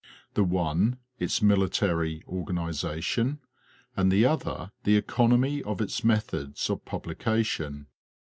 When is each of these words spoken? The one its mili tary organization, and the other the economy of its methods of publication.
The 0.33 0.43
one 0.43 0.97
its 1.19 1.41
mili 1.41 1.69
tary 1.71 2.23
organization, 2.27 3.37
and 3.95 4.11
the 4.11 4.25
other 4.25 4.71
the 4.83 4.97
economy 4.97 5.61
of 5.61 5.79
its 5.79 6.03
methods 6.03 6.71
of 6.71 6.83
publication. 6.85 7.85